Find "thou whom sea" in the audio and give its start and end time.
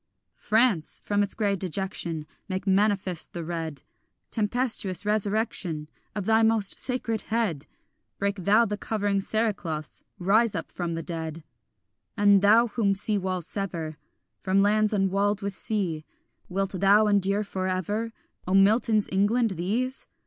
12.41-13.19